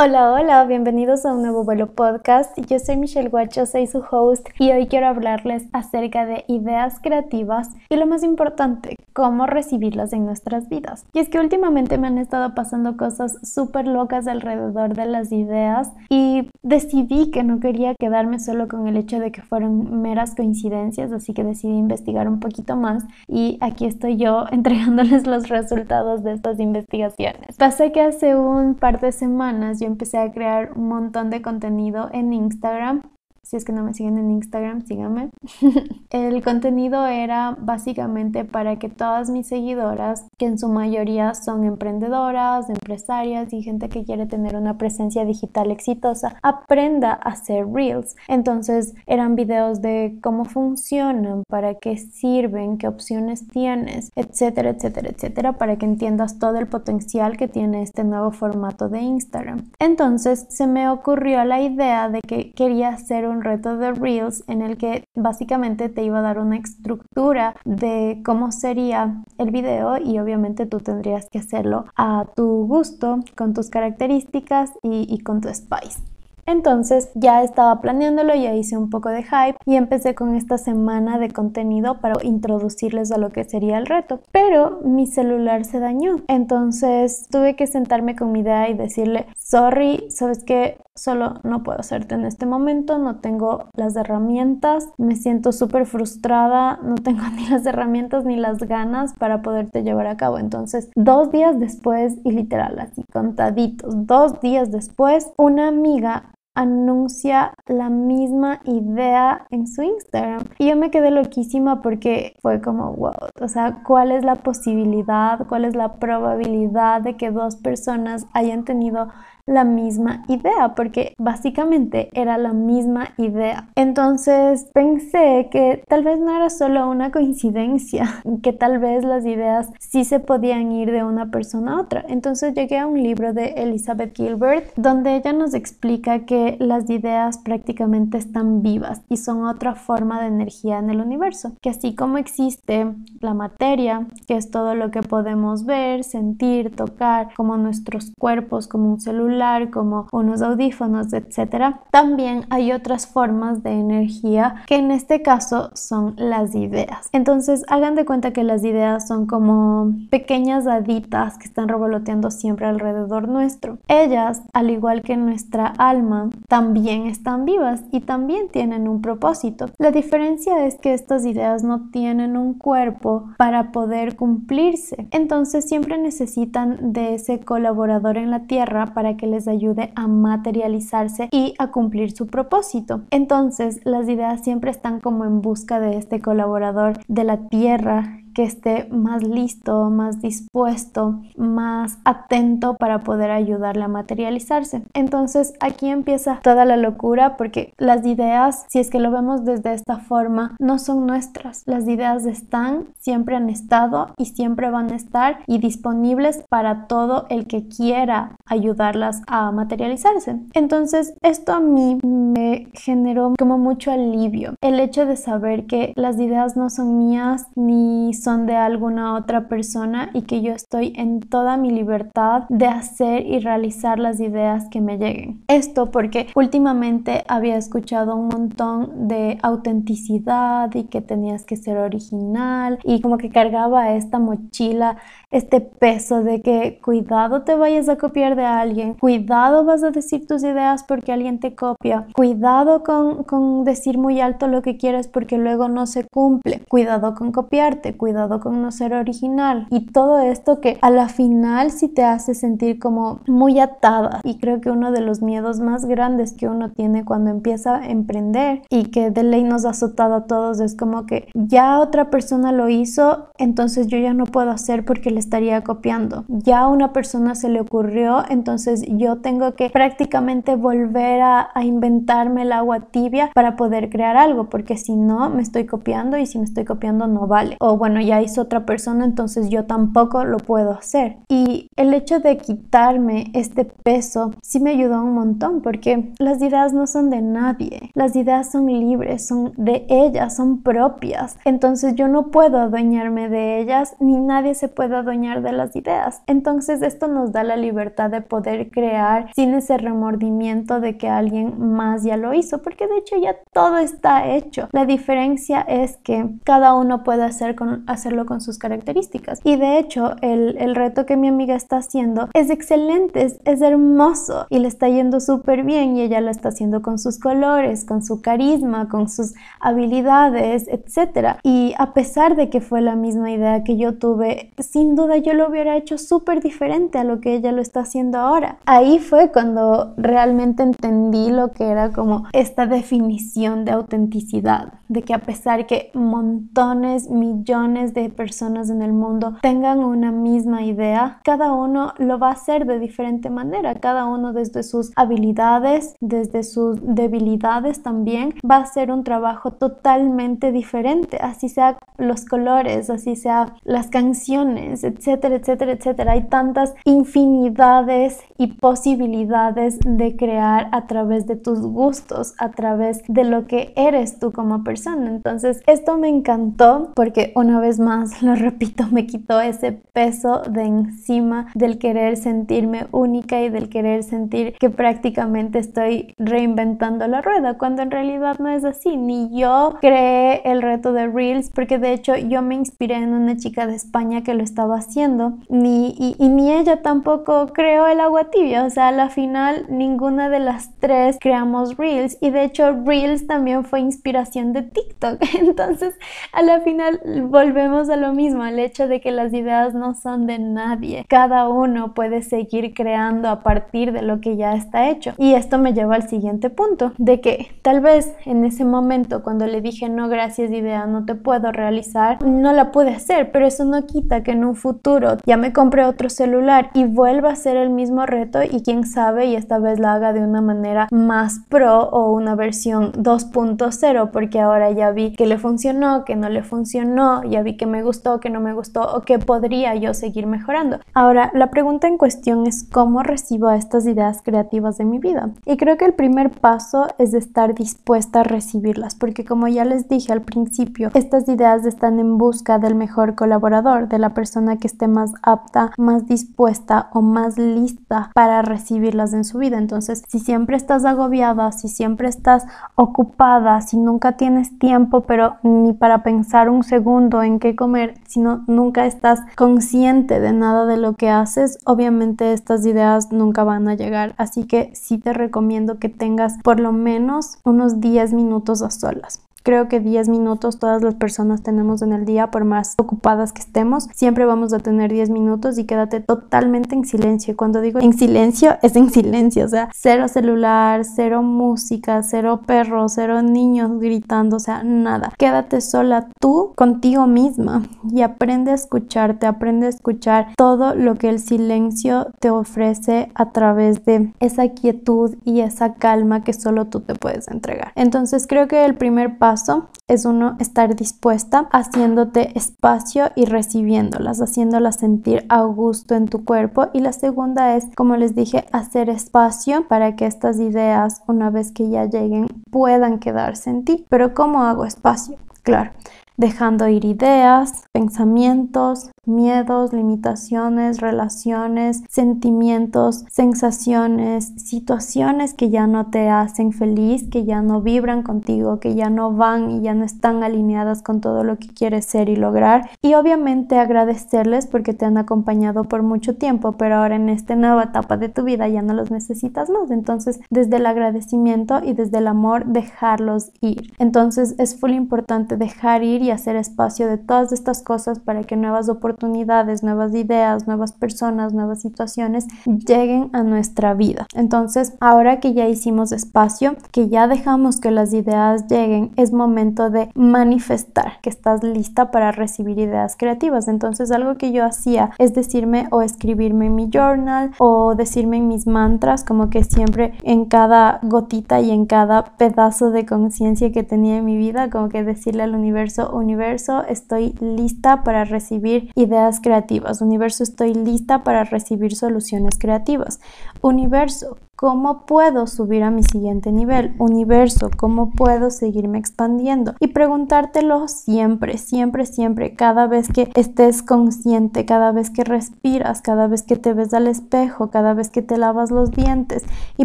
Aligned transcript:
Hola, 0.00 0.32
hola, 0.32 0.64
bienvenidos 0.64 1.26
a 1.26 1.34
un 1.34 1.42
nuevo 1.42 1.64
vuelo 1.64 1.88
podcast. 1.88 2.56
Yo 2.68 2.78
soy 2.78 2.96
Michelle 2.96 3.30
Guacho, 3.30 3.66
soy 3.66 3.88
su 3.88 4.04
host 4.08 4.48
y 4.56 4.70
hoy 4.70 4.86
quiero 4.86 5.08
hablarles 5.08 5.64
acerca 5.72 6.24
de 6.24 6.44
ideas 6.46 7.00
creativas 7.02 7.70
y 7.88 7.96
lo 7.96 8.06
más 8.06 8.22
importante, 8.22 8.94
cómo 9.12 9.46
recibirlas 9.46 10.12
en 10.12 10.24
nuestras 10.24 10.68
vidas. 10.68 11.04
Y 11.14 11.18
es 11.18 11.28
que 11.28 11.40
últimamente 11.40 11.98
me 11.98 12.06
han 12.06 12.18
estado 12.18 12.54
pasando 12.54 12.96
cosas 12.96 13.38
súper 13.42 13.88
locas 13.88 14.28
alrededor 14.28 14.94
de 14.94 15.06
las 15.06 15.32
ideas 15.32 15.90
y 16.08 16.48
decidí 16.62 17.32
que 17.32 17.42
no 17.42 17.58
quería 17.58 17.96
quedarme 17.96 18.38
solo 18.38 18.68
con 18.68 18.86
el 18.86 18.96
hecho 18.96 19.18
de 19.18 19.32
que 19.32 19.42
fueron 19.42 20.00
meras 20.00 20.36
coincidencias, 20.36 21.10
así 21.10 21.32
que 21.34 21.42
decidí 21.42 21.76
investigar 21.76 22.28
un 22.28 22.38
poquito 22.38 22.76
más 22.76 23.04
y 23.26 23.58
aquí 23.60 23.84
estoy 23.84 24.16
yo 24.16 24.44
entregándoles 24.52 25.26
los 25.26 25.48
resultados 25.48 26.22
de 26.22 26.34
estas 26.34 26.60
investigaciones. 26.60 27.56
Pasa 27.56 27.90
que 27.90 28.00
hace 28.00 28.36
un 28.36 28.76
par 28.76 29.00
de 29.00 29.10
semanas 29.10 29.80
yo 29.80 29.87
empecé 29.88 30.18
a 30.18 30.30
crear 30.30 30.72
un 30.76 30.88
montón 30.88 31.30
de 31.30 31.42
contenido 31.42 32.08
en 32.12 32.32
Instagram 32.32 33.02
si 33.48 33.56
es 33.56 33.64
que 33.64 33.72
no 33.72 33.82
me 33.82 33.94
siguen 33.94 34.18
en 34.18 34.30
Instagram, 34.30 34.84
síganme. 34.84 35.30
el 36.10 36.44
contenido 36.44 37.06
era 37.06 37.56
básicamente 37.58 38.44
para 38.44 38.76
que 38.76 38.90
todas 38.90 39.30
mis 39.30 39.46
seguidoras, 39.46 40.26
que 40.36 40.44
en 40.44 40.58
su 40.58 40.68
mayoría 40.68 41.32
son 41.32 41.64
emprendedoras, 41.64 42.68
empresarias 42.68 43.50
y 43.54 43.62
gente 43.62 43.88
que 43.88 44.04
quiere 44.04 44.26
tener 44.26 44.54
una 44.54 44.76
presencia 44.76 45.24
digital 45.24 45.70
exitosa, 45.70 46.36
aprenda 46.42 47.12
a 47.12 47.30
hacer 47.30 47.66
reels. 47.66 48.16
Entonces 48.28 48.94
eran 49.06 49.34
videos 49.34 49.80
de 49.80 50.18
cómo 50.22 50.44
funcionan, 50.44 51.42
para 51.48 51.76
qué 51.76 51.96
sirven, 51.96 52.76
qué 52.76 52.86
opciones 52.86 53.48
tienes, 53.48 54.10
etcétera, 54.14 54.70
etcétera, 54.70 55.08
etcétera, 55.08 55.52
para 55.54 55.76
que 55.76 55.86
entiendas 55.86 56.38
todo 56.38 56.58
el 56.58 56.66
potencial 56.66 57.38
que 57.38 57.48
tiene 57.48 57.80
este 57.80 58.04
nuevo 58.04 58.30
formato 58.30 58.90
de 58.90 59.00
Instagram. 59.00 59.70
Entonces 59.78 60.44
se 60.50 60.66
me 60.66 60.90
ocurrió 60.90 61.44
la 61.44 61.62
idea 61.62 62.10
de 62.10 62.20
que 62.20 62.52
quería 62.52 62.90
hacer 62.90 63.26
un 63.26 63.37
reto 63.42 63.76
de 63.76 63.92
Reels 63.92 64.44
en 64.48 64.62
el 64.62 64.76
que 64.76 65.04
básicamente 65.14 65.88
te 65.88 66.04
iba 66.04 66.18
a 66.18 66.22
dar 66.22 66.38
una 66.38 66.56
estructura 66.56 67.54
de 67.64 68.22
cómo 68.24 68.52
sería 68.52 69.22
el 69.38 69.50
video 69.50 69.98
y 69.98 70.18
obviamente 70.18 70.66
tú 70.66 70.80
tendrías 70.80 71.28
que 71.30 71.38
hacerlo 71.38 71.86
a 71.96 72.26
tu 72.34 72.66
gusto, 72.66 73.20
con 73.36 73.54
tus 73.54 73.70
características 73.70 74.72
y, 74.82 75.06
y 75.08 75.18
con 75.20 75.40
tu 75.40 75.48
spice. 75.48 76.02
Entonces 76.48 77.10
ya 77.14 77.42
estaba 77.42 77.82
planeándolo, 77.82 78.34
ya 78.34 78.54
hice 78.54 78.78
un 78.78 78.88
poco 78.88 79.10
de 79.10 79.22
hype 79.22 79.58
y 79.66 79.76
empecé 79.76 80.14
con 80.14 80.34
esta 80.34 80.56
semana 80.56 81.18
de 81.18 81.28
contenido 81.28 82.00
para 82.00 82.14
introducirles 82.24 83.12
a 83.12 83.18
lo 83.18 83.28
que 83.28 83.44
sería 83.44 83.76
el 83.76 83.84
reto. 83.84 84.20
Pero 84.32 84.80
mi 84.82 85.06
celular 85.06 85.66
se 85.66 85.78
dañó. 85.78 86.22
Entonces 86.26 87.28
tuve 87.30 87.54
que 87.54 87.66
sentarme 87.66 88.16
con 88.16 88.32
mi 88.32 88.40
idea 88.40 88.70
y 88.70 88.74
decirle, 88.74 89.26
sorry, 89.36 90.06
sabes 90.08 90.42
que 90.42 90.78
solo 90.98 91.40
no 91.44 91.62
puedo 91.62 91.80
hacerte 91.80 92.14
en 92.14 92.24
este 92.24 92.46
momento, 92.46 92.98
no 92.98 93.16
tengo 93.16 93.64
las 93.74 93.96
herramientas, 93.96 94.88
me 94.98 95.16
siento 95.16 95.52
súper 95.52 95.86
frustrada, 95.86 96.78
no 96.82 96.96
tengo 96.96 97.22
ni 97.34 97.46
las 97.48 97.64
herramientas 97.66 98.24
ni 98.24 98.36
las 98.36 98.58
ganas 98.58 99.14
para 99.14 99.42
poderte 99.42 99.82
llevar 99.82 100.06
a 100.06 100.16
cabo. 100.16 100.38
Entonces, 100.38 100.90
dos 100.94 101.30
días 101.30 101.58
después, 101.58 102.18
y 102.24 102.32
literal 102.32 102.78
así 102.78 103.02
contaditos, 103.12 104.06
dos 104.06 104.40
días 104.40 104.70
después, 104.70 105.32
una 105.36 105.68
amiga 105.68 106.32
anuncia 106.58 107.54
la 107.68 107.88
misma 107.88 108.60
idea 108.64 109.46
en 109.50 109.68
su 109.68 109.82
Instagram. 109.82 110.42
Y 110.58 110.68
yo 110.68 110.76
me 110.76 110.90
quedé 110.90 111.12
loquísima 111.12 111.82
porque 111.82 112.34
fue 112.42 112.60
como, 112.60 112.94
wow, 112.94 113.12
o 113.40 113.48
sea, 113.48 113.82
¿cuál 113.86 114.10
es 114.10 114.24
la 114.24 114.34
posibilidad, 114.34 115.46
cuál 115.46 115.64
es 115.64 115.76
la 115.76 115.94
probabilidad 116.00 117.00
de 117.02 117.16
que 117.16 117.30
dos 117.30 117.54
personas 117.54 118.26
hayan 118.32 118.64
tenido 118.64 119.08
la 119.48 119.64
misma 119.64 120.24
idea, 120.28 120.74
porque 120.76 121.14
básicamente 121.18 122.10
era 122.12 122.38
la 122.38 122.52
misma 122.52 123.08
idea. 123.16 123.68
Entonces 123.74 124.68
pensé 124.74 125.48
que 125.50 125.82
tal 125.88 126.04
vez 126.04 126.20
no 126.20 126.36
era 126.36 126.50
solo 126.50 126.88
una 126.88 127.10
coincidencia, 127.10 128.22
que 128.42 128.52
tal 128.52 128.78
vez 128.78 129.04
las 129.04 129.24
ideas 129.24 129.70
sí 129.78 130.04
se 130.04 130.20
podían 130.20 130.70
ir 130.72 130.92
de 130.92 131.02
una 131.02 131.30
persona 131.30 131.72
a 131.72 131.80
otra. 131.80 132.04
Entonces 132.08 132.54
llegué 132.54 132.78
a 132.78 132.86
un 132.86 133.02
libro 133.02 133.32
de 133.32 133.54
Elizabeth 133.56 134.14
Gilbert 134.16 134.66
donde 134.76 135.16
ella 135.16 135.32
nos 135.32 135.54
explica 135.54 136.20
que 136.20 136.56
las 136.60 136.88
ideas 136.90 137.38
prácticamente 137.38 138.18
están 138.18 138.62
vivas 138.62 139.02
y 139.08 139.16
son 139.16 139.44
otra 139.46 139.74
forma 139.74 140.20
de 140.20 140.26
energía 140.26 140.78
en 140.78 140.90
el 140.90 141.00
universo, 141.00 141.52
que 141.62 141.70
así 141.70 141.94
como 141.94 142.18
existe 142.18 142.92
la 143.20 143.32
materia, 143.32 144.06
que 144.26 144.36
es 144.36 144.50
todo 144.50 144.74
lo 144.74 144.90
que 144.90 145.02
podemos 145.02 145.64
ver, 145.64 146.04
sentir, 146.04 146.74
tocar, 146.76 147.30
como 147.34 147.56
nuestros 147.56 148.12
cuerpos, 148.18 148.68
como 148.68 148.92
un 148.92 149.00
celular, 149.00 149.37
como 149.70 150.06
unos 150.12 150.42
audífonos, 150.42 151.12
etcétera. 151.12 151.80
También 151.90 152.44
hay 152.50 152.72
otras 152.72 153.06
formas 153.06 153.62
de 153.62 153.70
energía 153.70 154.56
que 154.66 154.76
en 154.76 154.90
este 154.90 155.22
caso 155.22 155.70
son 155.74 156.14
las 156.16 156.54
ideas. 156.54 157.08
Entonces 157.12 157.64
hagan 157.68 157.94
de 157.94 158.04
cuenta 158.04 158.32
que 158.32 158.42
las 158.42 158.64
ideas 158.64 159.06
son 159.06 159.26
como 159.26 159.92
pequeñas 160.10 160.66
haditas 160.66 161.38
que 161.38 161.46
están 161.46 161.68
revoloteando 161.68 162.30
siempre 162.30 162.66
alrededor 162.66 163.28
nuestro. 163.28 163.78
Ellas, 163.86 164.42
al 164.52 164.70
igual 164.70 165.02
que 165.02 165.16
nuestra 165.16 165.66
alma, 165.66 166.30
también 166.48 167.06
están 167.06 167.44
vivas 167.44 167.82
y 167.92 168.00
también 168.00 168.48
tienen 168.48 168.88
un 168.88 169.00
propósito. 169.02 169.66
La 169.78 169.92
diferencia 169.92 170.66
es 170.66 170.76
que 170.78 170.94
estas 170.94 171.24
ideas 171.24 171.62
no 171.62 171.90
tienen 171.90 172.36
un 172.36 172.54
cuerpo 172.54 173.30
para 173.36 173.70
poder 173.70 174.16
cumplirse. 174.16 175.06
Entonces 175.12 175.68
siempre 175.68 175.96
necesitan 175.96 176.92
de 176.92 177.14
ese 177.14 177.38
colaborador 177.40 178.16
en 178.16 178.30
la 178.30 178.46
tierra 178.46 178.94
para 178.94 179.16
que 179.16 179.27
les 179.28 179.48
ayude 179.48 179.92
a 179.94 180.08
materializarse 180.08 181.28
y 181.30 181.54
a 181.58 181.70
cumplir 181.70 182.12
su 182.12 182.26
propósito. 182.26 183.02
Entonces, 183.10 183.80
las 183.84 184.08
ideas 184.08 184.42
siempre 184.42 184.70
están 184.70 185.00
como 185.00 185.24
en 185.24 185.40
busca 185.42 185.80
de 185.80 185.96
este 185.96 186.20
colaborador 186.20 186.98
de 187.06 187.24
la 187.24 187.48
tierra 187.48 188.18
que 188.38 188.44
esté 188.44 188.86
más 188.92 189.24
listo, 189.24 189.90
más 189.90 190.22
dispuesto, 190.22 191.20
más 191.36 191.98
atento 192.04 192.74
para 192.74 193.00
poder 193.00 193.32
ayudarle 193.32 193.82
a 193.82 193.88
materializarse. 193.88 194.84
Entonces 194.94 195.54
aquí 195.58 195.88
empieza 195.88 196.38
toda 196.44 196.64
la 196.64 196.76
locura 196.76 197.36
porque 197.36 197.74
las 197.78 198.06
ideas, 198.06 198.64
si 198.68 198.78
es 198.78 198.90
que 198.90 199.00
lo 199.00 199.10
vemos 199.10 199.44
desde 199.44 199.72
esta 199.72 199.96
forma, 199.98 200.54
no 200.60 200.78
son 200.78 201.04
nuestras. 201.04 201.64
Las 201.66 201.88
ideas 201.88 202.26
están, 202.26 202.86
siempre 203.00 203.34
han 203.34 203.50
estado 203.50 204.14
y 204.16 204.26
siempre 204.26 204.70
van 204.70 204.92
a 204.92 204.94
estar 204.94 205.40
y 205.48 205.58
disponibles 205.58 206.44
para 206.48 206.86
todo 206.86 207.26
el 207.30 207.48
que 207.48 207.66
quiera 207.66 208.36
ayudarlas 208.48 209.22
a 209.26 209.50
materializarse. 209.52 210.36
Entonces 210.54 211.14
esto 211.22 211.52
a 211.52 211.60
mí 211.60 211.98
me 212.02 212.68
generó 212.72 213.34
como 213.38 213.58
mucho 213.58 213.90
alivio. 213.90 214.54
El 214.60 214.80
hecho 214.80 215.06
de 215.06 215.16
saber 215.16 215.66
que 215.66 215.92
las 215.96 216.18
ideas 216.18 216.56
no 216.56 216.70
son 216.70 216.98
mías 216.98 217.46
ni 217.54 218.14
son 218.14 218.46
de 218.46 218.56
alguna 218.56 219.14
otra 219.14 219.48
persona 219.48 220.10
y 220.14 220.22
que 220.22 220.42
yo 220.42 220.52
estoy 220.52 220.92
en 220.96 221.20
toda 221.20 221.56
mi 221.56 221.70
libertad 221.70 222.44
de 222.48 222.66
hacer 222.66 223.26
y 223.26 223.38
realizar 223.40 223.98
las 223.98 224.20
ideas 224.20 224.66
que 224.70 224.80
me 224.80 224.98
lleguen. 224.98 225.42
Esto 225.48 225.90
porque 225.90 226.28
últimamente 226.34 227.24
había 227.28 227.56
escuchado 227.56 228.16
un 228.16 228.28
montón 228.28 229.08
de 229.08 229.38
autenticidad 229.42 230.74
y 230.74 230.84
que 230.84 231.00
tenías 231.00 231.44
que 231.44 231.56
ser 231.56 231.78
original 231.78 232.78
y 232.84 233.00
como 233.00 233.18
que 233.18 233.30
cargaba 233.30 233.94
esta 233.94 234.18
mochila, 234.18 234.96
este 235.30 235.60
peso 235.60 236.22
de 236.22 236.40
que 236.40 236.80
cuidado 236.82 237.42
te 237.42 237.54
vayas 237.54 237.88
a 237.88 237.96
copiar 237.96 238.34
de 238.36 238.44
alguien, 238.44 238.94
cuidado 238.94 239.64
vas 239.64 239.82
a 239.82 239.90
decir 239.90 240.26
tus 240.26 240.42
ideas 240.42 240.84
porque 240.84 241.12
alguien 241.12 241.38
te 241.38 241.54
copia, 241.54 242.06
cuidado 242.14 242.82
con, 242.82 243.24
con 243.24 243.64
decir 243.64 243.98
muy 243.98 244.20
alto 244.20 244.48
lo 244.48 244.62
que 244.62 244.76
quieres 244.76 245.08
porque 245.08 245.36
luego 245.36 245.68
no 245.68 245.86
se 245.86 246.04
cumple, 246.04 246.62
cuidado 246.68 247.14
con 247.14 247.32
copiarte, 247.32 247.96
cuidado 247.96 248.40
con 248.40 248.62
no 248.62 248.72
ser 248.72 248.94
original. 248.94 249.66
Y 249.70 249.86
todo 249.86 250.20
esto 250.20 250.60
que 250.60 250.78
a 250.80 250.90
la 250.90 251.08
final 251.08 251.70
sí 251.70 251.88
te 251.88 252.04
hace 252.04 252.34
sentir 252.34 252.78
como 252.78 253.20
muy 253.26 253.60
atada 253.60 254.20
y 254.24 254.38
creo 254.38 254.60
que 254.60 254.70
uno 254.70 254.92
de 254.92 255.00
los 255.00 255.20
miedos 255.20 255.60
más 255.60 255.84
grandes 255.84 256.32
que 256.32 256.48
uno 256.48 256.70
tiene 256.70 257.04
cuando 257.04 257.30
empieza 257.30 257.76
a 257.76 257.88
emprender 257.88 258.62
y 258.70 258.86
que 258.86 259.10
de 259.10 259.22
ley 259.22 259.44
nos 259.44 259.64
ha 259.64 259.70
azotado 259.70 260.14
a 260.14 260.26
todos 260.26 260.60
es 260.60 260.74
como 260.74 261.06
que 261.06 261.28
ya 261.34 261.78
otra 261.80 262.10
persona 262.10 262.52
lo 262.52 262.68
hizo 262.68 263.28
entonces 263.38 263.86
yo 263.88 263.98
ya 263.98 264.14
no 264.14 264.24
puedo 264.24 264.50
hacer 264.50 264.84
porque 264.84 265.10
estaría 265.18 265.62
copiando 265.62 266.24
ya 266.28 266.60
a 266.60 266.68
una 266.68 266.92
persona 266.92 267.34
se 267.34 267.48
le 267.48 267.60
ocurrió 267.60 268.24
entonces 268.28 268.84
yo 268.88 269.18
tengo 269.18 269.54
que 269.54 269.70
prácticamente 269.70 270.56
volver 270.56 271.20
a, 271.20 271.50
a 271.54 271.64
inventarme 271.64 272.42
el 272.42 272.52
agua 272.52 272.80
tibia 272.90 273.30
para 273.34 273.56
poder 273.56 273.90
crear 273.90 274.16
algo 274.16 274.48
porque 274.48 274.76
si 274.76 274.96
no 274.96 275.30
me 275.30 275.42
estoy 275.42 275.66
copiando 275.66 276.16
y 276.16 276.26
si 276.26 276.38
me 276.38 276.44
estoy 276.44 276.64
copiando 276.64 277.06
no 277.06 277.26
vale 277.26 277.56
o 277.60 277.76
bueno 277.76 278.00
ya 278.00 278.22
hizo 278.22 278.42
otra 278.42 278.64
persona, 278.64 279.04
entonces 279.04 279.48
yo 279.48 279.64
tampoco 279.64 280.24
lo 280.24 280.38
puedo 280.38 280.72
hacer. 280.72 281.18
Y 281.28 281.70
el 281.76 281.94
hecho 281.94 282.20
de 282.20 282.36
quitarme 282.38 283.30
este 283.34 283.64
peso 283.64 284.32
sí 284.42 284.60
me 284.60 284.70
ayudó 284.70 285.02
un 285.02 285.14
montón 285.14 285.62
porque 285.62 286.12
las 286.18 286.40
ideas 286.42 286.72
no 286.72 286.86
son 286.86 287.10
de 287.10 287.22
nadie, 287.22 287.90
las 287.94 288.16
ideas 288.16 288.50
son 288.50 288.66
libres, 288.66 289.26
son 289.26 289.52
de 289.56 289.86
ellas, 289.88 290.36
son 290.36 290.62
propias. 290.62 291.38
Entonces 291.44 291.94
yo 291.94 292.08
no 292.08 292.30
puedo 292.30 292.58
adueñarme 292.58 293.28
de 293.28 293.60
ellas 293.60 293.96
ni 294.00 294.18
nadie 294.18 294.54
se 294.54 294.68
puede 294.68 294.96
adueñar 295.08 295.42
de 295.42 295.52
las 295.52 295.74
ideas. 295.74 296.22
Entonces 296.26 296.82
esto 296.82 297.08
nos 297.08 297.32
da 297.32 297.42
la 297.42 297.56
libertad 297.56 298.10
de 298.10 298.18
de 298.18 298.22
poder 298.22 298.70
crear 298.70 299.30
sin 299.34 299.54
ese 299.54 299.78
remordimiento 299.78 300.80
de 300.80 300.96
que 300.96 301.08
alguien 301.08 301.54
más 301.60 302.02
ya 302.02 302.16
lo 302.16 302.34
hizo, 302.34 302.62
porque 302.62 302.86
de 302.88 302.98
hecho 302.98 303.16
ya 303.16 303.36
todo 303.52 303.78
está 303.78 304.26
hecho. 304.26 304.68
La 304.72 304.86
diferencia 304.86 305.60
es 305.60 305.96
que 305.98 306.28
cada 306.44 306.74
uno 306.74 307.04
puede 307.04 307.24
hacerlo 307.24 308.26
con 308.26 308.40
sus 308.40 308.58
características. 308.58 309.40
Y 309.44 309.56
de 309.56 309.78
hecho, 309.78 310.16
el, 310.20 310.56
el 310.58 310.74
reto 310.74 311.06
que 311.06 311.16
mi 311.16 311.28
amiga 311.28 311.54
está 311.54 311.76
haciendo 311.76 312.28
es 312.34 312.50
excelente, 312.50 313.22
es, 313.22 313.40
es 313.44 313.62
hermoso 313.62 314.46
y 314.50 314.58
le 314.58 314.68
está 314.68 314.88
yendo 314.88 315.20
súper 315.20 315.62
bien 315.62 315.96
y 315.96 316.02
ella 316.02 316.20
lo 316.20 316.30
está 316.30 316.48
haciendo 316.48 316.82
con 316.82 316.98
sus 316.98 317.18
colores, 317.18 317.84
con 317.84 318.02
su 318.02 318.20
carisma, 318.20 318.88
con 318.88 319.08
sus 319.08 319.34
habilidades, 319.60 320.66
etc. 320.68 321.38
Y 321.44 321.74
a 321.78 321.92
pesar 321.92 322.34
de 322.34 322.50
que 322.50 322.60
fue 322.60 322.80
la 322.80 322.96
misma 322.96 323.30
idea 323.30 323.62
que 323.62 323.76
yo 323.76 323.98
tuve, 323.98 324.52
sin 324.58 324.96
duda 324.98 325.16
yo 325.16 325.32
lo 325.32 325.48
hubiera 325.48 325.76
hecho 325.76 325.96
súper 325.96 326.42
diferente 326.42 326.98
a 326.98 327.04
lo 327.04 327.20
que 327.20 327.34
ella 327.34 327.52
lo 327.52 327.62
está 327.62 327.80
haciendo 327.80 328.18
ahora. 328.18 328.58
Ahí 328.66 328.98
fue 328.98 329.30
cuando 329.32 329.94
realmente 329.96 330.62
entendí 330.62 331.30
lo 331.30 331.52
que 331.52 331.64
era 331.64 331.92
como 331.92 332.26
esta 332.32 332.66
definición 332.66 333.64
de 333.64 333.72
autenticidad, 333.72 334.77
de 334.88 335.02
que 335.02 335.14
a 335.14 335.20
pesar 335.20 335.66
que 335.66 335.90
montones, 335.94 337.10
millones 337.10 337.94
de 337.94 338.08
personas 338.10 338.70
en 338.70 338.82
el 338.82 338.92
mundo 338.92 339.36
tengan 339.42 339.80
una 339.80 340.12
misma 340.12 340.62
idea, 340.62 341.20
cada 341.24 341.52
uno 341.52 341.92
lo 341.98 342.18
va 342.18 342.28
a 342.28 342.32
hacer 342.32 342.66
de 342.66 342.78
diferente 342.78 343.30
manera, 343.30 343.74
cada 343.74 344.06
uno 344.06 344.32
desde 344.32 344.62
sus 344.62 344.92
habilidades, 344.96 345.94
desde 346.00 346.42
sus 346.42 346.78
debilidades 346.82 347.82
también, 347.82 348.34
va 348.48 348.56
a 348.56 348.62
hacer 348.62 348.90
un 348.90 349.04
trabajo 349.04 349.52
totalmente 349.52 350.52
diferente, 350.52 351.18
así 351.18 351.48
sea 351.48 351.78
los 351.98 352.24
colores, 352.24 352.90
así 352.90 353.16
sea 353.16 353.54
las 353.64 353.88
canciones, 353.88 354.84
etcétera, 354.84 355.36
etcétera, 355.36 355.72
etcétera. 355.72 356.12
Hay 356.12 356.28
tantas 356.28 356.74
infinidades 356.84 358.20
y 358.38 358.48
posibilidades 358.54 359.78
de 359.84 360.16
crear 360.16 360.68
a 360.72 360.86
través 360.86 361.26
de 361.26 361.36
tus 361.36 361.60
gustos, 361.60 362.34
a 362.38 362.50
través 362.50 363.02
de 363.08 363.24
lo 363.24 363.46
que 363.46 363.72
eres 363.76 364.18
tú 364.18 364.32
como 364.32 364.64
persona. 364.64 364.77
Entonces, 364.86 365.60
esto 365.66 365.98
me 365.98 366.08
encantó 366.08 366.92
porque 366.94 367.32
una 367.34 367.60
vez 367.60 367.78
más, 367.78 368.22
lo 368.22 368.34
repito, 368.34 368.86
me 368.90 369.06
quitó 369.06 369.40
ese 369.40 369.72
peso 369.72 370.42
de 370.48 370.62
encima 370.62 371.46
del 371.54 371.78
querer 371.78 372.16
sentirme 372.16 372.86
única 372.92 373.40
y 373.42 373.48
del 373.48 373.68
querer 373.68 374.02
sentir 374.02 374.54
que 374.58 374.70
prácticamente 374.70 375.58
estoy 375.58 376.14
reinventando 376.18 377.06
la 377.08 377.20
rueda, 377.20 377.58
cuando 377.58 377.82
en 377.82 377.90
realidad 377.90 378.38
no 378.38 378.48
es 378.48 378.64
así. 378.64 378.96
Ni 378.96 379.28
yo 379.38 379.76
creé 379.80 380.42
el 380.44 380.62
reto 380.62 380.92
de 380.92 381.06
Reels, 381.08 381.50
porque 381.50 381.78
de 381.78 381.92
hecho 381.92 382.16
yo 382.16 382.42
me 382.42 382.54
inspiré 382.54 382.96
en 382.96 383.12
una 383.12 383.36
chica 383.36 383.66
de 383.66 383.74
España 383.74 384.22
que 384.22 384.34
lo 384.34 384.42
estaba 384.42 384.76
haciendo, 384.76 385.38
ni, 385.48 385.94
y, 385.98 386.16
y 386.18 386.28
ni 386.28 386.52
ella 386.52 386.82
tampoco 386.82 387.48
creó 387.48 387.86
el 387.86 388.00
agua 388.00 388.30
tibia, 388.30 388.64
o 388.64 388.70
sea, 388.70 388.88
a 388.88 388.92
la 388.92 389.08
final 389.08 389.66
ninguna 389.68 390.28
de 390.28 390.40
las 390.40 390.74
tres 390.78 391.16
creamos 391.20 391.76
Reels 391.76 392.18
y 392.20 392.30
de 392.30 392.44
hecho 392.44 392.72
Reels 392.84 393.26
también 393.26 393.64
fue 393.64 393.80
inspiración 393.80 394.52
de 394.52 394.62
TikTok. 394.70 395.18
Entonces, 395.38 395.94
a 396.32 396.42
la 396.42 396.60
final 396.60 397.00
volvemos 397.28 397.88
a 397.90 397.96
lo 397.96 398.12
mismo, 398.12 398.42
al 398.42 398.58
hecho 398.58 398.88
de 398.88 399.00
que 399.00 399.10
las 399.10 399.32
ideas 399.32 399.74
no 399.74 399.94
son 399.94 400.26
de 400.26 400.38
nadie. 400.38 401.04
Cada 401.08 401.48
uno 401.48 401.94
puede 401.94 402.22
seguir 402.22 402.74
creando 402.74 403.28
a 403.28 403.40
partir 403.40 403.92
de 403.92 404.02
lo 404.02 404.20
que 404.20 404.36
ya 404.36 404.54
está 404.54 404.88
hecho. 404.88 405.14
Y 405.18 405.34
esto 405.34 405.58
me 405.58 405.72
lleva 405.72 405.94
al 405.94 406.08
siguiente 406.08 406.50
punto, 406.50 406.92
de 406.98 407.20
que 407.20 407.48
tal 407.62 407.80
vez 407.80 408.14
en 408.24 408.44
ese 408.44 408.64
momento 408.64 409.22
cuando 409.22 409.46
le 409.46 409.60
dije 409.60 409.88
no 409.88 410.08
gracias 410.08 410.50
idea, 410.50 410.86
no 410.86 411.04
te 411.04 411.14
puedo 411.14 411.52
realizar, 411.52 412.22
no 412.24 412.52
la 412.52 412.70
pude 412.70 412.90
hacer, 412.90 413.30
pero 413.32 413.46
eso 413.46 413.64
no 413.64 413.86
quita 413.86 414.22
que 414.22 414.32
en 414.32 414.44
un 414.44 414.54
futuro 414.54 415.16
ya 415.24 415.36
me 415.36 415.52
compre 415.52 415.84
otro 415.84 416.10
celular 416.10 416.70
y 416.74 416.84
vuelva 416.84 417.30
a 417.30 417.36
ser 417.36 417.56
el 417.56 417.70
mismo 417.70 418.06
reto 418.06 418.42
y 418.42 418.62
quién 418.62 418.84
sabe 418.84 419.26
y 419.26 419.36
esta 419.36 419.58
vez 419.58 419.78
la 419.78 419.94
haga 419.94 420.12
de 420.12 420.20
una 420.20 420.40
manera 420.40 420.88
más 420.90 421.40
pro 421.48 421.88
o 421.90 422.12
una 422.12 422.34
versión 422.34 422.92
2.0 422.92 424.10
porque 424.10 424.40
ahora 424.40 424.57
ya 424.70 424.90
vi 424.90 425.14
que 425.14 425.26
le 425.26 425.38
funcionó, 425.38 426.04
que 426.04 426.16
no 426.16 426.28
le 426.28 426.42
funcionó, 426.42 427.22
ya 427.24 427.42
vi 427.42 427.56
que 427.56 427.66
me 427.66 427.82
gustó, 427.82 428.20
que 428.20 428.30
no 428.30 428.40
me 428.40 428.52
gustó 428.52 428.96
o 428.96 429.02
que 429.02 429.18
podría 429.18 429.74
yo 429.76 429.94
seguir 429.94 430.26
mejorando. 430.26 430.80
Ahora, 430.94 431.30
la 431.34 431.50
pregunta 431.50 431.86
en 431.86 431.98
cuestión 431.98 432.46
es 432.46 432.64
cómo 432.64 433.02
recibo 433.02 433.50
estas 433.50 433.86
ideas 433.86 434.20
creativas 434.22 434.78
de 434.78 434.84
mi 434.84 434.98
vida. 434.98 435.30
Y 435.46 435.56
creo 435.56 435.76
que 435.76 435.84
el 435.84 435.94
primer 435.94 436.30
paso 436.30 436.88
es 436.98 437.12
de 437.12 437.18
estar 437.18 437.54
dispuesta 437.54 438.20
a 438.20 438.24
recibirlas, 438.24 438.94
porque 438.94 439.24
como 439.24 439.48
ya 439.48 439.64
les 439.64 439.88
dije 439.88 440.12
al 440.12 440.22
principio, 440.22 440.90
estas 440.94 441.28
ideas 441.28 441.64
están 441.64 442.00
en 442.00 442.18
busca 442.18 442.58
del 442.58 442.74
mejor 442.74 443.14
colaborador, 443.14 443.88
de 443.88 443.98
la 443.98 444.14
persona 444.14 444.56
que 444.56 444.66
esté 444.66 444.88
más 444.88 445.12
apta, 445.22 445.72
más 445.76 446.06
dispuesta 446.06 446.88
o 446.92 447.02
más 447.02 447.38
lista 447.38 448.10
para 448.14 448.42
recibirlas 448.42 449.12
en 449.12 449.24
su 449.24 449.38
vida. 449.38 449.58
Entonces, 449.58 450.02
si 450.08 450.18
siempre 450.18 450.56
estás 450.56 450.84
agobiada, 450.84 451.52
si 451.52 451.68
siempre 451.68 452.08
estás 452.08 452.44
ocupada, 452.74 453.60
si 453.60 453.76
nunca 453.76 454.12
tienes 454.16 454.47
tiempo, 454.58 455.02
pero 455.02 455.36
ni 455.42 455.72
para 455.72 456.02
pensar 456.02 456.48
un 456.48 456.62
segundo 456.62 457.22
en 457.22 457.38
qué 457.38 457.56
comer, 457.56 457.94
si 458.06 458.20
no, 458.20 458.44
nunca 458.46 458.86
estás 458.86 459.20
consciente 459.36 460.20
de 460.20 460.32
nada 460.32 460.66
de 460.66 460.76
lo 460.76 460.94
que 460.94 461.10
haces, 461.10 461.58
obviamente 461.64 462.32
estas 462.32 462.64
ideas 462.64 463.12
nunca 463.12 463.44
van 463.44 463.68
a 463.68 463.74
llegar. 463.74 464.14
Así 464.16 464.44
que 464.44 464.70
sí 464.74 464.98
te 464.98 465.12
recomiendo 465.12 465.78
que 465.78 465.88
tengas 465.88 466.38
por 466.42 466.60
lo 466.60 466.72
menos 466.72 467.38
unos 467.44 467.80
10 467.80 468.12
minutos 468.12 468.62
a 468.62 468.70
solas. 468.70 469.27
Creo 469.42 469.68
que 469.68 469.80
10 469.80 470.08
minutos 470.08 470.58
todas 470.58 470.82
las 470.82 470.94
personas 470.94 471.42
tenemos 471.42 471.82
en 471.82 471.92
el 471.92 472.04
día, 472.04 472.30
por 472.30 472.44
más 472.44 472.74
ocupadas 472.78 473.32
que 473.32 473.40
estemos, 473.40 473.88
siempre 473.94 474.24
vamos 474.24 474.52
a 474.52 474.58
tener 474.58 474.92
10 474.92 475.10
minutos 475.10 475.58
y 475.58 475.64
quédate 475.64 476.00
totalmente 476.00 476.74
en 476.74 476.84
silencio. 476.84 477.36
Cuando 477.36 477.60
digo 477.60 477.80
en 477.80 477.92
silencio, 477.92 478.58
es 478.62 478.76
en 478.76 478.90
silencio, 478.90 479.46
o 479.46 479.48
sea, 479.48 479.70
cero 479.74 480.08
celular, 480.08 480.84
cero 480.84 481.22
música, 481.22 482.02
cero 482.02 482.42
perros, 482.46 482.92
cero 482.94 483.22
niños 483.22 483.78
gritando, 483.80 484.36
o 484.36 484.40
sea, 484.40 484.62
nada. 484.62 485.12
Quédate 485.16 485.60
sola 485.60 486.08
tú 486.20 486.52
contigo 486.54 487.06
misma 487.06 487.62
y 487.90 488.02
aprende 488.02 488.50
a 488.50 488.54
escucharte, 488.54 489.26
aprende 489.26 489.66
a 489.66 489.70
escuchar 489.70 490.28
todo 490.36 490.74
lo 490.74 490.96
que 490.96 491.08
el 491.08 491.20
silencio 491.20 492.08
te 492.20 492.30
ofrece 492.30 493.10
a 493.14 493.30
través 493.30 493.84
de 493.84 494.12
esa 494.20 494.48
quietud 494.48 495.16
y 495.24 495.40
esa 495.40 495.74
calma 495.74 496.22
que 496.22 496.32
solo 496.32 496.66
tú 496.66 496.80
te 496.80 496.94
puedes 496.94 497.28
entregar. 497.28 497.72
Entonces 497.76 498.26
creo 498.26 498.48
que 498.48 498.64
el 498.64 498.74
primer 498.74 499.16
paso 499.18 499.37
es 499.86 500.04
uno 500.04 500.36
estar 500.38 500.74
dispuesta 500.74 501.48
haciéndote 501.52 502.36
espacio 502.38 503.10
y 503.16 503.24
recibiéndolas, 503.24 504.20
haciéndolas 504.20 504.76
sentir 504.76 505.24
a 505.28 505.42
gusto 505.42 505.94
en 505.94 506.06
tu 506.06 506.24
cuerpo. 506.24 506.68
Y 506.72 506.80
la 506.80 506.92
segunda 506.92 507.56
es, 507.56 507.66
como 507.76 507.96
les 507.96 508.14
dije, 508.14 508.46
hacer 508.52 508.90
espacio 508.90 509.66
para 509.68 509.96
que 509.96 510.06
estas 510.06 510.38
ideas, 510.38 511.02
una 511.06 511.30
vez 511.30 511.52
que 511.52 511.68
ya 511.68 511.84
lleguen, 511.84 512.26
puedan 512.50 512.98
quedarse 512.98 513.50
en 513.50 513.64
ti. 513.64 513.86
Pero 513.88 514.14
¿cómo 514.14 514.42
hago 514.42 514.64
espacio? 514.64 515.16
Claro, 515.42 515.70
dejando 516.18 516.68
ir 516.68 516.84
ideas, 516.84 517.64
pensamientos, 517.72 518.90
miedos, 519.06 519.72
limitaciones, 519.72 520.80
relaciones, 520.80 521.82
sentimientos, 521.88 523.04
sensaciones, 523.08 524.32
situaciones 524.36 525.32
que 525.32 525.48
ya 525.48 525.66
no 525.66 525.86
te 525.86 526.10
hacen 526.10 526.52
feliz, 526.52 527.08
que 527.08 527.24
ya 527.24 527.40
no 527.40 527.62
vibran 527.62 528.02
contigo, 528.02 528.60
que 528.60 528.74
ya 528.74 528.90
no 528.90 529.12
van 529.12 529.50
y 529.50 529.60
ya 529.62 529.74
no 529.74 529.84
están 529.84 530.22
alineadas 530.22 530.82
con 530.82 531.00
todo 531.00 531.24
lo 531.24 531.38
que 531.38 531.48
quieres 531.48 531.86
ser 531.86 532.08
y 532.08 532.16
lograr. 532.16 532.68
Y 532.82 532.94
obviamente 532.94 533.58
agradecerles 533.58 534.46
porque 534.46 534.74
te 534.74 534.84
han 534.84 534.98
acompañado 534.98 535.64
por 535.64 535.82
mucho 535.84 536.16
tiempo, 536.16 536.52
pero 536.52 536.76
ahora 536.76 536.96
en 536.96 537.08
esta 537.08 537.36
nueva 537.36 537.64
etapa 537.64 537.96
de 537.96 538.08
tu 538.08 538.24
vida 538.24 538.48
ya 538.48 538.60
no 538.62 538.74
los 538.74 538.90
necesitas 538.90 539.48
más. 539.50 539.70
Entonces, 539.70 540.20
desde 540.30 540.56
el 540.56 540.66
agradecimiento 540.66 541.60
y 541.64 541.74
desde 541.74 541.98
el 541.98 542.08
amor, 542.08 542.44
dejarlos 542.46 543.30
ir. 543.40 543.72
Entonces, 543.78 544.34
es 544.38 544.60
muy 544.60 544.74
importante 544.74 545.36
dejar 545.36 545.84
ir 545.84 546.07
hacer 546.10 546.36
espacio 546.36 546.88
de 546.88 546.98
todas 546.98 547.32
estas 547.32 547.62
cosas 547.62 547.98
para 547.98 548.22
que 548.24 548.36
nuevas 548.36 548.68
oportunidades, 548.68 549.62
nuevas 549.62 549.94
ideas, 549.94 550.46
nuevas 550.46 550.72
personas, 550.72 551.32
nuevas 551.32 551.60
situaciones 551.60 552.26
lleguen 552.44 553.10
a 553.12 553.22
nuestra 553.22 553.74
vida. 553.74 554.06
Entonces, 554.14 554.74
ahora 554.80 555.20
que 555.20 555.34
ya 555.34 555.48
hicimos 555.48 555.92
espacio, 555.92 556.56
que 556.72 556.88
ya 556.88 557.08
dejamos 557.08 557.60
que 557.60 557.70
las 557.70 557.92
ideas 557.92 558.46
lleguen, 558.48 558.92
es 558.96 559.12
momento 559.12 559.70
de 559.70 559.90
manifestar 559.94 561.00
que 561.02 561.10
estás 561.10 561.42
lista 561.42 561.90
para 561.90 562.12
recibir 562.12 562.58
ideas 562.58 562.96
creativas. 562.96 563.48
Entonces, 563.48 563.90
algo 563.90 564.16
que 564.16 564.32
yo 564.32 564.44
hacía 564.44 564.90
es 564.98 565.14
decirme 565.14 565.68
o 565.70 565.82
escribirme 565.82 566.46
en 566.46 566.54
mi 566.54 566.68
journal 566.70 567.32
o 567.38 567.74
decirme 567.74 568.18
en 568.18 568.28
mis 568.28 568.46
mantras, 568.46 569.04
como 569.04 569.30
que 569.30 569.44
siempre 569.44 569.94
en 570.02 570.26
cada 570.26 570.80
gotita 570.82 571.40
y 571.40 571.50
en 571.50 571.66
cada 571.66 572.04
pedazo 572.16 572.70
de 572.70 572.86
conciencia 572.86 573.52
que 573.52 573.62
tenía 573.62 573.98
en 573.98 574.04
mi 574.04 574.16
vida, 574.16 574.50
como 574.50 574.68
que 574.68 574.84
decirle 574.84 575.22
al 575.22 575.34
universo, 575.34 575.90
universo, 575.98 576.64
estoy 576.64 577.14
lista 577.20 577.82
para 577.84 578.04
recibir 578.04 578.70
ideas 578.74 579.20
creativas. 579.20 579.80
Universo, 579.80 580.22
estoy 580.22 580.54
lista 580.54 581.02
para 581.04 581.24
recibir 581.24 581.74
soluciones 581.74 582.38
creativas. 582.38 583.00
Universo, 583.42 584.16
¿Cómo 584.40 584.86
puedo 584.86 585.26
subir 585.26 585.64
a 585.64 585.72
mi 585.72 585.82
siguiente 585.82 586.30
nivel? 586.30 586.72
Universo, 586.78 587.50
¿cómo 587.56 587.90
puedo 587.90 588.30
seguirme 588.30 588.78
expandiendo? 588.78 589.54
Y 589.58 589.66
preguntártelo 589.66 590.68
siempre, 590.68 591.38
siempre, 591.38 591.86
siempre, 591.86 592.36
cada 592.36 592.68
vez 592.68 592.86
que 592.86 593.10
estés 593.16 593.64
consciente, 593.64 594.44
cada 594.44 594.70
vez 594.70 594.90
que 594.90 595.02
respiras, 595.02 595.82
cada 595.82 596.06
vez 596.06 596.22
que 596.22 596.36
te 596.36 596.54
ves 596.54 596.72
al 596.72 596.86
espejo, 596.86 597.50
cada 597.50 597.74
vez 597.74 597.90
que 597.90 598.00
te 598.00 598.16
lavas 598.16 598.52
los 598.52 598.70
dientes 598.70 599.24
y 599.56 599.64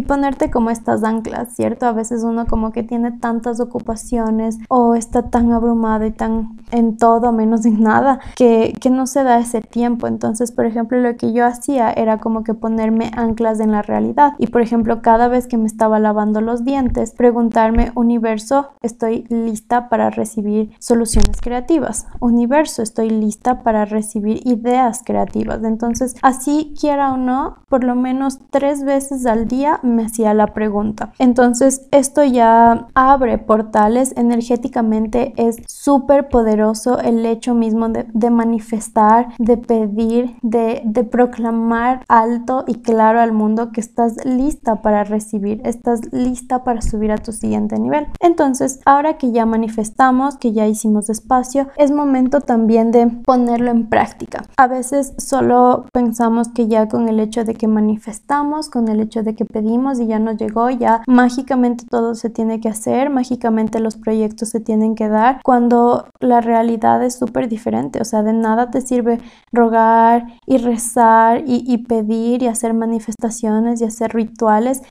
ponerte 0.00 0.50
como 0.50 0.70
estas 0.70 1.04
anclas, 1.04 1.54
¿cierto? 1.54 1.86
A 1.86 1.92
veces 1.92 2.24
uno 2.24 2.44
como 2.46 2.72
que 2.72 2.82
tiene 2.82 3.12
tantas 3.12 3.60
ocupaciones 3.60 4.58
o 4.68 4.96
está 4.96 5.30
tan 5.30 5.52
abrumado 5.52 6.04
y 6.04 6.10
tan 6.10 6.58
en 6.72 6.96
todo 6.96 7.30
menos 7.30 7.64
en 7.64 7.80
nada 7.80 8.18
que, 8.34 8.74
que 8.80 8.90
no 8.90 9.06
se 9.06 9.22
da 9.22 9.38
ese 9.38 9.60
tiempo. 9.60 10.08
Entonces, 10.08 10.50
por 10.50 10.66
ejemplo, 10.66 10.98
lo 10.98 11.16
que 11.16 11.32
yo 11.32 11.46
hacía 11.46 11.92
era 11.92 12.18
como 12.18 12.42
que 12.42 12.54
ponerme 12.54 13.12
anclas 13.14 13.60
en 13.60 13.70
la 13.70 13.82
realidad 13.82 14.32
y 14.38 14.48
por 14.48 14.63
ejemplo, 14.64 15.02
cada 15.02 15.28
vez 15.28 15.46
que 15.46 15.56
me 15.56 15.66
estaba 15.66 15.98
lavando 15.98 16.40
los 16.40 16.64
dientes, 16.64 17.12
preguntarme, 17.12 17.92
universo, 17.94 18.70
estoy 18.82 19.24
lista 19.28 19.88
para 19.88 20.10
recibir 20.10 20.70
soluciones 20.78 21.40
creativas. 21.40 22.06
Universo, 22.20 22.82
estoy 22.82 23.10
lista 23.10 23.62
para 23.62 23.84
recibir 23.84 24.46
ideas 24.46 25.02
creativas. 25.04 25.62
Entonces, 25.62 26.16
así 26.22 26.74
quiera 26.78 27.12
o 27.12 27.16
no, 27.16 27.58
por 27.68 27.84
lo 27.84 27.94
menos 27.94 28.38
tres 28.50 28.84
veces 28.84 29.26
al 29.26 29.46
día 29.46 29.80
me 29.82 30.04
hacía 30.04 30.34
la 30.34 30.48
pregunta. 30.48 31.12
Entonces, 31.18 31.86
esto 31.90 32.24
ya 32.24 32.88
abre 32.94 33.38
portales 33.38 34.14
energéticamente, 34.16 35.32
es 35.36 35.56
súper 35.66 36.28
poderoso 36.28 36.98
el 36.98 37.24
hecho 37.26 37.54
mismo 37.54 37.88
de, 37.88 38.30
manifestar, 38.30 39.28
de 39.38 39.56
pedir, 39.56 40.36
de, 40.42 40.82
de 40.84 41.04
proclamar 41.04 42.04
alto 42.08 42.64
y 42.66 42.76
claro 42.76 43.20
al 43.20 43.32
mundo 43.32 43.70
que 43.72 43.80
estás 43.80 44.24
lista 44.24 44.53
para 44.82 45.04
recibir, 45.04 45.60
estás 45.64 46.12
lista 46.12 46.64
para 46.64 46.80
subir 46.80 47.12
a 47.12 47.18
tu 47.18 47.32
siguiente 47.32 47.78
nivel. 47.78 48.06
Entonces, 48.20 48.80
ahora 48.84 49.18
que 49.18 49.32
ya 49.32 49.46
manifestamos, 49.46 50.36
que 50.36 50.52
ya 50.52 50.66
hicimos 50.66 51.10
espacio, 51.10 51.68
es 51.76 51.90
momento 51.90 52.40
también 52.40 52.90
de 52.90 53.06
ponerlo 53.06 53.70
en 53.70 53.88
práctica. 53.88 54.44
A 54.56 54.66
veces 54.66 55.14
solo 55.18 55.86
pensamos 55.92 56.48
que 56.48 56.68
ya 56.68 56.88
con 56.88 57.08
el 57.08 57.20
hecho 57.20 57.44
de 57.44 57.54
que 57.54 57.68
manifestamos, 57.68 58.68
con 58.68 58.88
el 58.88 59.00
hecho 59.00 59.22
de 59.22 59.34
que 59.34 59.44
pedimos 59.44 60.00
y 60.00 60.06
ya 60.06 60.18
nos 60.18 60.36
llegó, 60.36 60.70
ya 60.70 61.02
mágicamente 61.06 61.84
todo 61.88 62.14
se 62.14 62.30
tiene 62.30 62.60
que 62.60 62.68
hacer, 62.68 63.10
mágicamente 63.10 63.80
los 63.80 63.96
proyectos 63.96 64.50
se 64.50 64.60
tienen 64.60 64.94
que 64.94 65.08
dar, 65.08 65.40
cuando 65.42 66.06
la 66.20 66.40
realidad 66.40 67.02
es 67.02 67.14
súper 67.14 67.48
diferente. 67.48 68.00
O 68.00 68.04
sea, 68.04 68.22
de 68.22 68.32
nada 68.32 68.70
te 68.70 68.80
sirve 68.80 69.20
rogar 69.52 70.26
y 70.46 70.58
rezar 70.58 71.42
y, 71.46 71.64
y 71.66 71.78
pedir 71.78 72.42
y 72.42 72.46
hacer 72.46 72.74
manifestaciones 72.74 73.80
y 73.80 73.84
hacer 73.84 74.12
rituales 74.12 74.43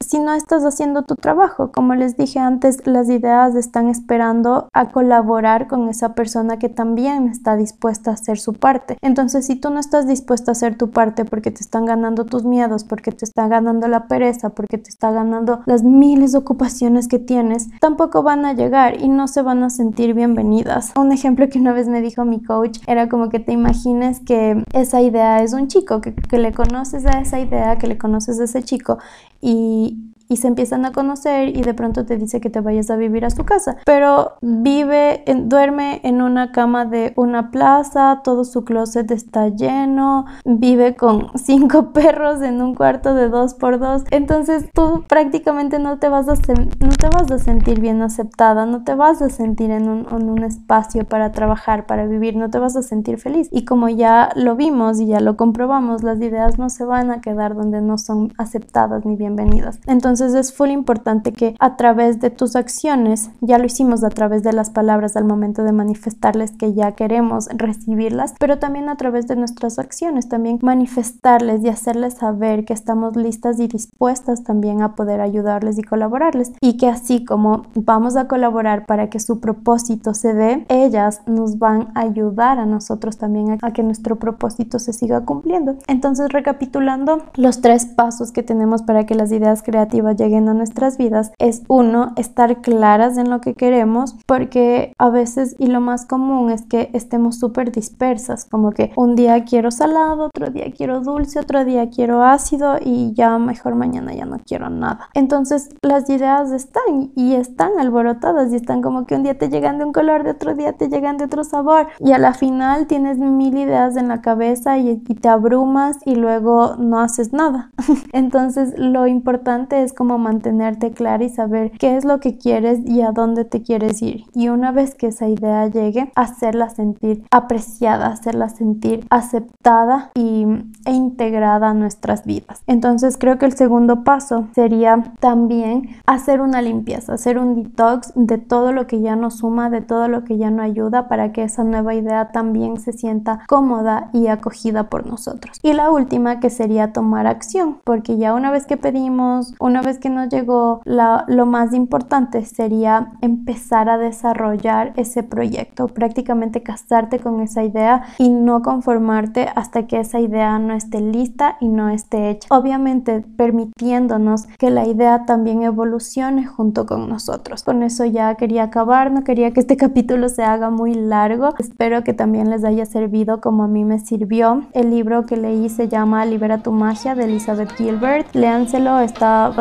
si 0.06 0.20
no 0.20 0.34
estás 0.34 0.64
haciendo 0.64 1.04
tu 1.04 1.16
trabajo. 1.16 1.72
Como 1.72 1.96
les 1.96 2.18
dije 2.18 2.40
antes, 2.40 2.86
las 2.86 3.10
ideas 3.10 3.56
están 3.56 3.88
esperando 3.88 4.68
a 4.74 4.90
colaborar 4.92 5.68
con 5.68 5.90
esa 5.90 6.16
persona 6.16 6.58
que 6.58 6.70
también 6.70 7.28
está 7.28 7.56
dispuesta 7.56 8.12
a 8.12 8.14
hacer 8.16 8.40
su 8.40 8.54
parte. 8.54 8.98
Entonces, 9.02 9.46
si 9.46 9.56
tú 9.56 9.70
no 9.70 9.80
estás 9.80 10.08
dispuesta 10.08 10.52
a 10.52 10.54
hacer 10.54 10.78
tu 10.78 10.90
parte 10.90 11.26
porque 11.26 11.52
te 11.52 11.62
están 11.62 11.86
ganando 11.86 12.26
tus 12.26 12.44
miedos, 12.44 12.84
porque 12.84 13.12
te 13.12 13.26
está 13.26 13.48
ganando 13.48 13.88
la 13.88 14.08
pereza, 14.08 14.50
porque 14.50 14.78
te 14.78 14.90
está 14.90 15.12
ganando 15.12 15.62
las 15.66 15.84
miles 15.84 16.32
de 16.32 16.40
ocupaciones 16.40 17.08
que 17.08 17.20
tienes, 17.20 17.70
tampoco 17.80 18.24
van 18.24 18.46
a 18.46 18.54
llegar 18.54 19.02
y 19.02 19.08
no 19.08 19.28
se 19.28 19.42
van 19.42 19.64
a 19.64 19.70
sentir 19.70 20.14
bienvenidas. 20.14 20.94
Un 20.96 21.12
ejemplo 21.12 21.48
que 21.50 21.60
una 21.60 21.74
vez 21.74 21.88
me 21.88 22.02
dijo 22.02 22.26
mi 22.26 22.42
coach 22.42 22.80
era 22.88 23.10
como 23.10 23.30
que 23.30 23.40
te 23.40 23.52
imagines 23.52 24.20
que 24.20 24.64
esa 24.74 25.02
idea 25.02 25.42
es 25.44 25.54
un 25.54 25.68
chico, 25.68 26.02
que, 26.02 26.14
que 26.14 26.38
le 26.38 26.52
conoces 26.52 27.06
a 27.06 27.20
esa 27.20 27.40
idea, 27.40 27.78
que 27.78 27.88
le 27.88 27.98
conoces 27.98 28.40
a 28.40 28.46
ese 28.46 28.64
chico 28.64 28.98
y, 29.44 30.13
y 30.30 30.38
se 30.38 30.48
empiezan 30.48 30.86
a 30.86 30.92
conocer 30.92 31.50
y 31.50 31.62
de 31.62 31.74
pronto 31.74 32.06
te 32.06 32.18
dice 32.18 32.42
que 32.42 32.50
te 32.50 32.62
vayas 32.62 32.90
a 32.90 32.96
vivir 32.96 33.26
a 33.26 33.30
su 33.30 33.44
casa. 33.44 33.78
Pero 33.86 34.34
vive, 34.42 35.24
duerme 35.46 36.02
en 36.04 36.22
una 36.22 36.52
cama 36.52 36.86
de 36.86 37.14
una 37.16 37.52
plaza, 37.52 38.22
todo 38.24 38.44
su 38.46 38.64
closet 38.64 39.12
está 39.12 39.50
lleno, 39.50 40.26
vive 40.46 40.96
con 40.96 41.28
cinco 41.36 41.92
perros 41.92 42.42
en 42.42 42.62
un 42.62 42.76
cuarto 42.76 43.14
de 43.14 43.30
dos 43.30 43.54
por 43.54 43.80
dos. 43.80 44.04
Entonces 44.12 44.70
tú 44.74 45.04
prácticamente 45.08 45.80
no 45.80 46.00
te 46.00 46.10
vas 46.10 46.28
a, 46.28 46.34
no 46.34 46.90
te 46.98 47.10
vas 47.10 47.32
a 47.32 47.40
sentir 47.40 47.80
bien 47.80 48.02
aceptada, 48.02 48.66
no 48.66 48.84
te 48.84 48.96
vas 48.96 49.22
a 49.22 49.30
sentir 49.30 49.72
en 49.72 49.90
un, 49.90 50.08
en 50.10 50.30
un 50.30 50.44
espacio 50.44 51.06
para 51.06 51.32
trabajar, 51.32 51.86
para 51.86 52.06
vivir, 52.06 52.36
no 52.36 52.50
te 52.50 52.60
vas 52.60 52.76
a 52.76 52.82
sentir 52.82 53.18
feliz. 53.18 53.50
Y 53.52 53.66
como 53.66 53.90
ya 53.90 54.30
lo 54.36 54.56
vimos 54.56 55.00
y 55.00 55.08
ya 55.08 55.20
lo 55.20 55.38
comprobamos, 55.38 56.04
las 56.04 56.20
ideas 56.22 56.58
no 56.58 56.70
se 56.70 56.86
van 56.86 57.12
a 57.12 57.22
quedar 57.22 57.56
donde 57.56 57.82
no 57.82 57.98
son 57.98 58.34
aceptadas 58.38 59.06
ni 59.06 59.16
bienvenidas. 59.16 59.80
Entonces 59.88 60.13
entonces 60.14 60.36
es 60.36 60.54
full 60.54 60.70
importante 60.70 61.32
que 61.32 61.56
a 61.60 61.76
través 61.76 62.20
de 62.20 62.30
tus 62.30 62.56
acciones, 62.56 63.32
ya 63.42 63.58
lo 63.58 63.66
hicimos 63.66 64.04
a 64.04 64.10
través 64.10 64.44
de 64.44 64.54
las 64.54 64.70
palabras 64.70 65.18
al 65.18 65.26
momento 65.26 65.64
de 65.64 65.72
manifestarles 65.72 66.52
que 66.52 66.76
ya 66.76 66.92
queremos 66.92 67.48
recibirlas, 67.52 68.36
pero 68.40 68.60
también 68.60 68.90
a 68.90 68.96
través 68.96 69.26
de 69.26 69.36
nuestras 69.36 69.80
acciones, 69.80 70.30
también 70.30 70.60
manifestarles 70.62 71.64
y 71.64 71.70
hacerles 71.70 72.14
saber 72.14 72.64
que 72.64 72.74
estamos 72.74 73.16
listas 73.16 73.60
y 73.60 73.68
dispuestas 73.68 74.44
también 74.44 74.84
a 74.84 74.94
poder 74.94 75.20
ayudarles 75.20 75.80
y 75.80 75.84
colaborarles 75.84 76.52
y 76.62 76.78
que 76.78 76.90
así 76.90 77.26
como 77.26 77.64
vamos 77.74 78.16
a 78.16 78.28
colaborar 78.28 78.86
para 78.86 79.10
que 79.10 79.20
su 79.20 79.40
propósito 79.40 80.14
se 80.14 80.36
dé, 80.36 80.64
ellas 80.70 81.24
nos 81.26 81.58
van 81.58 81.88
a 81.96 82.02
ayudar 82.02 82.60
a 82.60 82.68
nosotros 82.68 83.18
también 83.18 83.58
a, 83.64 83.74
que 83.74 83.82
nuestro 83.82 84.18
propósito 84.18 84.78
se 84.78 84.94
siga 84.94 85.22
cumpliendo. 85.22 85.78
Entonces, 85.88 86.30
recapitulando 86.32 87.24
los 87.34 87.62
tres 87.62 87.88
pasos 87.88 88.32
que 88.32 88.44
tenemos 88.44 88.84
para 88.84 89.08
que 89.08 89.16
las 89.16 89.32
ideas 89.32 89.64
creativas 89.64 90.03
lleguen 90.12 90.50
a 90.50 90.54
nuestras 90.54 90.98
vidas 90.98 91.32
es 91.40 91.64
uno, 91.68 92.14
estar 92.18 92.62
claras 92.62 93.18
en 93.18 93.30
lo 93.30 93.42
que 93.42 93.54
queremos, 93.54 94.16
porque 94.26 94.94
a 94.98 95.10
veces 95.10 95.56
y 95.58 95.68
lo 95.68 95.82
más 95.82 96.06
común 96.06 96.52
es 96.52 96.64
que 96.64 96.90
estemos 96.94 97.40
súper 97.40 97.72
dispersas, 97.72 98.46
como 98.46 98.72
que 98.72 98.92
un 98.96 99.16
día 99.16 99.44
quiero 99.46 99.72
salado, 99.72 100.26
otro 100.26 100.50
día 100.50 100.66
quiero 100.76 101.02
dulce, 101.02 101.40
otro 101.40 101.66
día 101.66 101.90
quiero 101.90 102.24
ácido 102.24 102.78
y 102.84 103.14
ya 103.14 103.38
mejor 103.38 103.76
mañana 103.76 104.14
ya 104.14 104.26
no 104.26 104.38
quiero 104.46 104.70
nada. 104.70 105.10
Entonces 105.14 105.70
las 105.82 106.10
ideas 106.10 106.52
están 106.52 107.12
y 107.16 107.36
están 107.36 107.72
alborotadas 107.80 108.52
y 108.52 108.56
están 108.56 108.82
como 108.82 109.06
que 109.06 109.16
un 109.16 109.24
día 109.24 109.38
te 109.38 109.50
llegan 109.50 109.78
de 109.78 109.86
un 109.86 109.94
color, 109.94 110.24
de 110.24 110.32
otro 110.32 110.56
día 110.56 110.74
te 110.74 110.90
llegan 110.90 111.18
de 111.18 111.26
otro 111.26 111.44
sabor 111.44 111.88
y 112.00 112.12
a 112.12 112.18
la 112.18 112.34
final 112.34 112.88
tienes 112.88 113.18
mil 113.18 113.58
ideas 113.58 113.96
en 113.96 114.08
la 114.08 114.22
cabeza 114.22 114.78
y, 114.78 115.02
y 115.08 115.16
te 115.16 115.30
abrumas 115.30 115.98
y 116.06 116.16
luego 116.16 116.76
no 116.78 117.00
haces 117.00 117.34
nada. 117.34 117.72
Entonces 118.14 118.74
lo 118.78 119.08
importante 119.08 119.84
es 119.84 119.93
como 119.94 120.18
mantenerte 120.18 120.92
clara 120.92 121.24
y 121.24 121.30
saber 121.30 121.72
qué 121.72 121.98
es 121.98 122.06
lo 122.06 122.20
que 122.20 122.38
quieres 122.38 122.80
y 122.86 123.02
a 123.02 123.12
dónde 123.12 123.46
te 123.46 123.62
quieres 123.62 124.02
ir. 124.02 124.26
Y 124.34 124.50
una 124.50 124.72
vez 124.72 124.96
que 124.96 125.08
esa 125.08 125.28
idea 125.28 125.68
llegue, 125.68 126.12
hacerla 126.16 126.70
sentir 126.70 127.24
apreciada, 127.32 128.08
hacerla 128.08 128.50
sentir 128.50 129.06
aceptada 129.10 130.12
y, 130.16 130.46
e 130.86 130.92
integrada 130.92 131.70
a 131.70 131.74
nuestras 131.74 132.26
vidas. 132.26 132.64
Entonces 132.68 133.18
creo 133.18 133.38
que 133.38 133.46
el 133.46 133.54
segundo 133.54 134.04
paso 134.04 134.48
sería 134.54 135.04
también 135.20 135.90
hacer 136.06 136.42
una 136.42 136.62
limpieza, 136.62 137.14
hacer 137.14 137.38
un 137.38 137.64
detox 137.64 138.12
de 138.16 138.38
todo 138.38 138.72
lo 138.72 138.88
que 138.88 139.02
ya 139.02 139.16
no 139.16 139.32
suma, 139.32 139.70
de 139.70 139.82
todo 139.82 140.08
lo 140.08 140.24
que 140.24 140.38
ya 140.38 140.52
no 140.52 140.64
ayuda 140.64 141.08
para 141.08 141.32
que 141.32 141.44
esa 141.44 141.64
nueva 141.64 141.96
idea 141.96 142.32
también 142.32 142.80
se 142.80 142.94
sienta 142.94 143.44
cómoda 143.48 144.10
y 144.14 144.28
acogida 144.28 144.90
por 144.90 145.06
nosotros. 145.06 145.60
Y 145.62 145.74
la 145.74 145.92
última 145.92 146.40
que 146.40 146.50
sería 146.50 146.94
tomar 146.94 147.28
acción, 147.28 147.78
porque 147.84 148.18
ya 148.18 148.34
una 148.34 148.52
vez 148.52 148.66
que 148.66 148.78
pedimos, 148.78 149.54
una 149.60 149.82
vez 149.84 150.00
que 150.00 150.10
nos 150.10 150.30
llegó, 150.30 150.82
lo 150.86 151.46
más 151.46 151.74
importante 151.74 152.44
sería 152.46 153.14
empezar 153.22 153.90
a 153.90 153.98
desarrollar 153.98 154.94
ese 154.96 155.24
proyecto, 155.24 155.88
prácticamente 155.88 156.64
casarte 156.64 157.20
con 157.20 157.42
esa 157.42 157.64
idea 157.64 158.04
y 158.18 158.30
no 158.30 158.62
conformarte 158.62 159.48
hasta 159.56 159.88
que 159.88 160.00
esa 160.00 160.20
idea 160.20 160.58
no 160.60 160.74
esté 160.74 161.02
lista 161.02 161.58
y 161.60 161.68
no 161.68 161.90
esté 161.90 162.30
hecha. 162.30 162.48
Obviamente 162.50 163.22
permitiéndonos 163.38 164.48
que 164.58 164.70
la 164.70 164.88
idea 164.88 165.26
también 165.26 165.64
evolucione 165.64 166.46
junto 166.46 166.86
con 166.86 167.10
nosotros. 167.10 167.64
Con 167.64 167.84
eso 167.84 168.06
ya 168.06 168.36
quería 168.36 168.64
acabar, 168.64 169.12
no 169.12 169.24
quería 169.24 169.52
que 169.52 169.60
este 169.60 169.78
capítulo 169.84 170.30
se 170.30 170.44
haga 170.44 170.70
muy 170.70 170.94
largo. 170.94 171.54
Espero 171.60 172.04
que 172.04 172.14
también 172.14 172.50
les 172.50 172.64
haya 172.64 172.86
servido 172.86 173.42
como 173.42 173.64
a 173.64 173.68
mí 173.68 173.86
me 173.86 174.00
sirvió. 174.00 174.64
El 174.74 174.90
libro 174.90 175.26
que 175.26 175.38
leí 175.38 175.70
se 175.70 175.88
llama 175.88 176.26
Libera 176.26 176.60
tu 176.60 176.72
magia 176.72 177.16
de 177.16 177.26
Elizabeth 177.26 177.72
Gilbert. 177.74 178.34
Léanselo, 178.34 179.00
está 179.00 179.52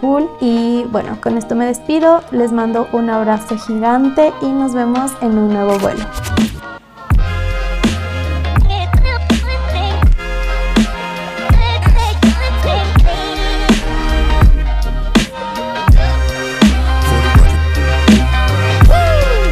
cool. 0.00 0.28
Y 0.40 0.84
bueno, 0.90 1.18
con 1.20 1.36
esto 1.38 1.54
me 1.54 1.66
despido, 1.66 2.22
les 2.30 2.52
mando 2.52 2.88
un 2.92 3.10
abrazo 3.10 3.56
gigante 3.58 4.32
y 4.42 4.46
nos 4.46 4.74
vemos 4.74 5.12
en 5.20 5.38
un 5.38 5.52
nuevo 5.52 5.78
vuelo. 5.78 6.04